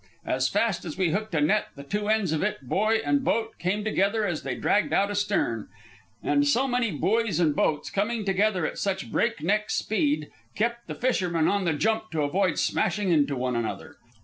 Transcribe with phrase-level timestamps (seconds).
[0.25, 3.59] As fast as we hooked a net the two ends of it, buoy and boat,
[3.59, 5.67] came together as they dragged out astern;
[6.23, 11.47] and so many buoys and boats, coming together at such breakneck speed, kept the fishermen
[11.47, 13.97] on the jump to avoid smashing into one another.